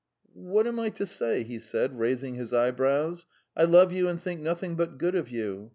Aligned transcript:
"What 0.33 0.65
am 0.65 0.79
I 0.79 0.89
to 0.89 1.05
say?" 1.05 1.43
he 1.43 1.59
said, 1.59 1.99
raising 1.99 2.33
his 2.33 2.53
eyebrows. 2.53 3.27
"I 3.55 3.65
love 3.65 3.91
you 3.91 4.07
and 4.09 4.19
think 4.19 4.41
nothing 4.41 4.73
but 4.73 4.97
good 4.97 5.13
of 5.13 5.29
you. 5.29 5.69